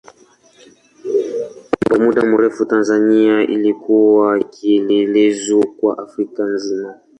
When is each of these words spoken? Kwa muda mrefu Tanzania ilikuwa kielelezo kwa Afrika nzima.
Kwa 1.87 1.97
muda 1.99 2.21
mrefu 2.25 2.65
Tanzania 2.65 3.41
ilikuwa 3.41 4.43
kielelezo 4.43 5.61
kwa 5.65 5.97
Afrika 5.97 6.43
nzima. 6.43 6.95